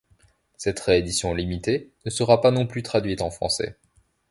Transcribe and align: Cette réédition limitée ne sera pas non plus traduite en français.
Cette 0.57 0.79
réédition 0.79 1.31
limitée 1.35 1.91
ne 2.05 2.09
sera 2.09 2.41
pas 2.41 2.49
non 2.49 2.65
plus 2.65 2.81
traduite 2.81 3.21
en 3.21 3.29
français. 3.29 3.77